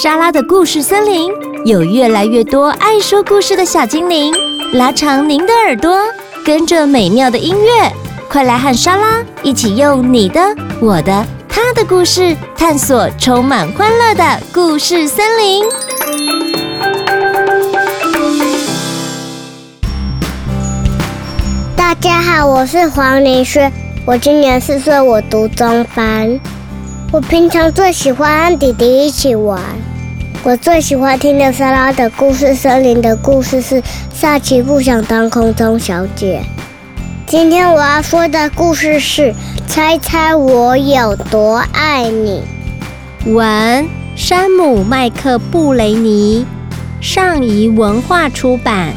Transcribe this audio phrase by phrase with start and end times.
[0.00, 1.28] 莎拉的故事森林
[1.64, 4.32] 有越来越多爱说故事的小精灵，
[4.74, 5.98] 拉长您的耳朵，
[6.44, 7.92] 跟着美妙的音乐，
[8.30, 10.40] 快来和莎拉一起用你的、
[10.80, 15.64] 我的、他的故事，探索充满欢乐的故事森林。
[21.76, 23.72] 大家好，我是黄林轩，
[24.06, 26.38] 我今年四岁，我读中班。
[27.10, 29.58] 我平常最喜欢和弟弟一起玩。
[30.44, 36.40] 我最喜欢听的莎拉的故事森林的故事是《萨奇不想当空中小姐》。
[37.26, 39.32] 今天我要说的故事是
[39.66, 42.42] 《猜猜我有多爱你》。
[43.34, 46.46] 文：山姆·麦克布雷尼，
[47.00, 48.92] 上谊文化出版。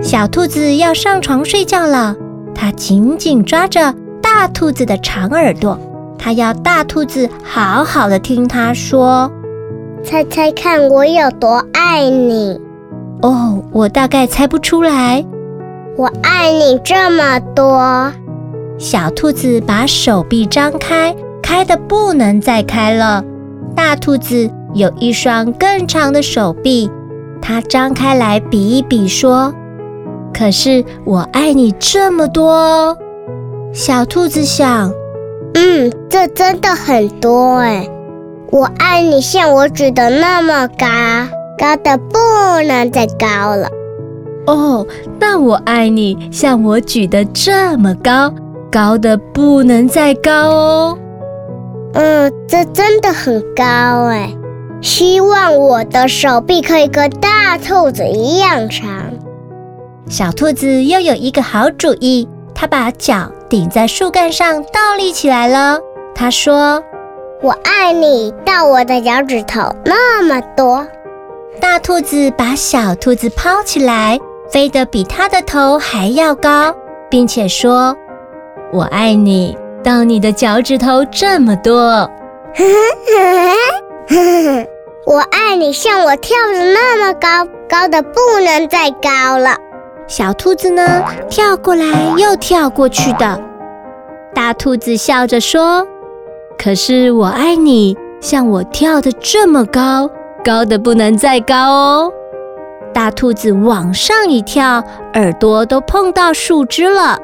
[0.00, 2.14] 小兔子要上床睡觉了。
[2.54, 3.92] 它紧紧抓着
[4.22, 5.76] 大兔子的长耳朵，
[6.24, 9.28] 他要大兔子好好的听他说
[10.04, 12.60] ：“猜猜看，我有多爱你？”
[13.22, 15.24] 哦，我大概猜不出来。
[15.96, 18.12] 我爱你这么多。
[18.78, 23.24] 小兔子把手臂张开，开的不能再开了。
[23.74, 26.88] 大兔子有一双更长的手臂，
[27.40, 29.52] 它张开来比一比，说。
[30.32, 32.96] 可是我爱你这么多，
[33.72, 34.92] 小兔子想，
[35.54, 37.88] 嗯，这真的很多哎。
[38.50, 40.86] 我爱你像我举得那么高，
[41.58, 42.18] 高的不
[42.66, 43.68] 能再高了。
[44.46, 44.86] 哦，
[45.18, 48.32] 那我爱你像我举得这么高，
[48.70, 50.98] 高的不能再高哦。
[51.94, 53.64] 嗯，这真的很高
[54.06, 54.30] 哎。
[54.80, 58.88] 希望我的手臂可以跟大兔子一样长。
[60.08, 65.78] 小兔子又有一个好主意，它把脚顶在树干上，倒立起来了。
[66.14, 66.82] 他说
[67.44, 70.88] ：“我爱你到我的脚趾头那么多。”
[71.60, 74.18] 大兔子把小兔子抛起来，
[74.48, 76.74] 飞得比它的头还要高，
[77.10, 77.94] 并且说
[78.72, 82.10] ：“我爱你到你的脚趾头这么多。
[85.04, 89.58] ”我爱你像我跳的那么高，高的不能再高了。
[90.12, 91.86] 小兔子呢，跳过来
[92.18, 93.40] 又跳过去的。
[94.34, 95.86] 大兔子笑着说
[96.62, 100.10] ：“可是我爱你，像我跳的这么高，
[100.44, 102.12] 高的不能再高哦。”
[102.92, 104.84] 大兔子往上一跳，
[105.14, 107.18] 耳朵都碰到树枝了。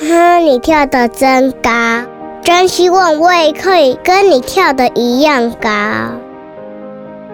[0.00, 1.70] 哈，你跳的真高，
[2.40, 5.68] 真希望我也可以跟你跳的一样高。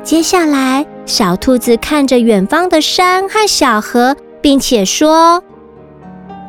[0.02, 4.16] 接下来，小兔子看着远方的山和小河。
[4.40, 5.42] 并且说：“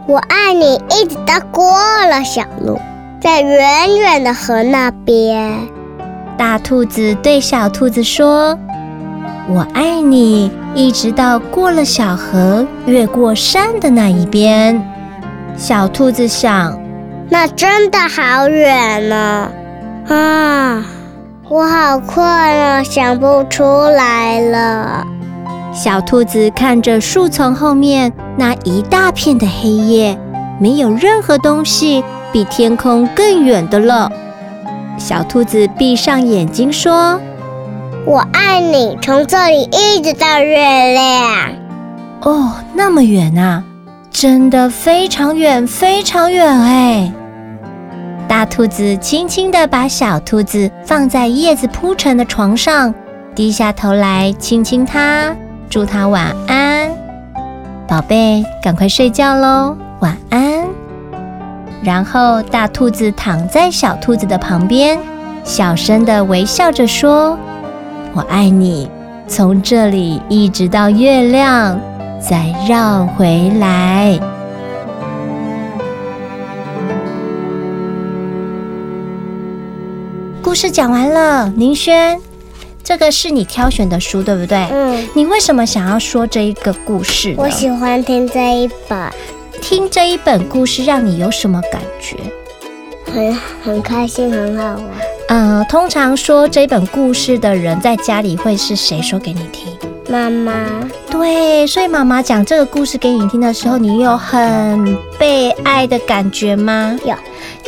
[0.08, 1.74] 我爱你，一直到过
[2.08, 2.80] 了小路，
[3.22, 5.68] 在远远的河那边。”
[6.38, 8.58] 大兔子对小兔子说
[9.48, 14.82] ：“我爱你，一直到过了小河，越过山的那一边。”
[15.58, 16.80] 小兔子想
[17.30, 19.52] ：“那真的好远呢！
[20.08, 20.84] 啊，
[21.48, 25.06] 我好困啊，想不出来了。”
[25.74, 30.18] 小兔子看着树丛后面那一大片的黑夜，
[30.60, 34.12] 没有任何东西比天空更远的了。
[34.98, 37.18] 小兔子闭上眼睛说
[38.06, 41.54] ：“我爱你，从这里一直到月亮。”
[42.22, 43.64] 哦，那么远啊，
[44.12, 47.12] 真的非常远，非常远哎！
[48.28, 52.94] 大兔子轻轻地把小兔子放在叶子铺成的床上，
[53.34, 55.34] 低下头来亲亲它。
[55.72, 56.92] 祝他晚安，
[57.88, 60.68] 宝贝，赶快睡觉喽，晚安。
[61.82, 65.00] 然后大兔子躺在小兔子的旁边，
[65.46, 67.38] 小声的微笑着说
[68.12, 68.92] ：“我爱你，
[69.30, 71.80] 从这里一直到月亮，
[72.20, 74.20] 再绕回来。”
[80.44, 82.20] 故事讲完了，宁轩。
[82.92, 84.68] 这个是你挑选的书，对不对？
[84.70, 85.08] 嗯。
[85.14, 87.36] 你为什么想要说这一个故事呢？
[87.38, 89.10] 我喜欢听这一本。
[89.62, 92.18] 听这一本故事让你有什么感觉？
[93.06, 93.34] 很
[93.64, 94.84] 很开心，很好玩。
[95.30, 99.72] 嗯，通常说这本故事的人在家里会是谁说给你听？
[100.10, 100.68] 妈妈。
[101.10, 107.00] 对，所以妈妈讲这个故事给你听的时候，你有很被爱的感觉吗？
[107.06, 107.16] 有。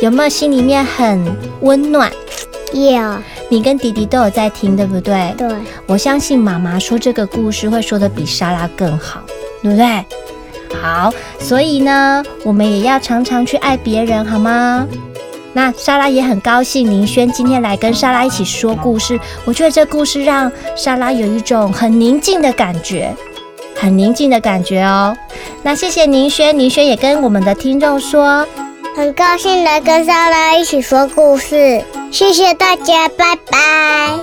[0.00, 2.12] 有没有心里面很温暖？
[2.74, 3.18] 有。
[3.54, 5.32] 你跟迪迪都有在听，对不对？
[5.38, 5.48] 对，
[5.86, 9.20] 我相信妈妈说这个故事会说的比莎拉更好，
[9.62, 10.04] 对不对？
[10.82, 14.84] 好，所以呢，我们也要常常去爱别人，好吗？
[15.52, 19.20] 那莎拉也很高兴，宁轩今天来跟莎拉一起说故事。
[19.44, 23.14] 我觉得这故事让莎拉有一种很宁静的感觉，
[23.76, 25.16] 很宁静的感觉哦。
[25.62, 28.44] 那谢谢宁轩，宁轩也跟我们的听众说，
[28.96, 31.82] 很高兴能跟莎拉一起说故事。
[32.12, 34.20] 谢谢大家，拜拜。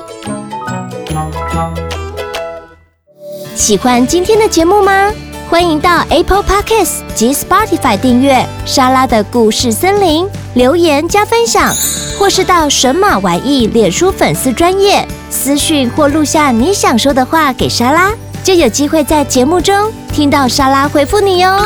[3.54, 5.12] 喜欢今天的节目吗？
[5.50, 11.74] 欢迎到 Apple Podcasts 及 Spotify 订阅莎拉的故事森林，留言加分享，
[12.18, 21.58] 或是到神马玩意脸书粉丝专页私讯或录下你想说的话给莎拉，就有机会在节目中听到莎拉回复你哟。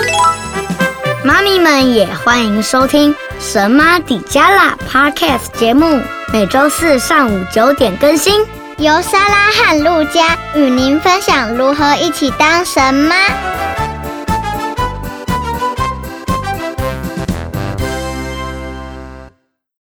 [1.25, 6.00] 妈咪们也欢迎收听神妈底加拉 Podcast 节目，
[6.31, 8.45] 每周四上午九点更新，
[8.77, 13.16] 由莎拉和路加与您分享如何一起当神妈。